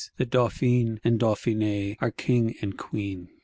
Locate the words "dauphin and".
0.25-1.19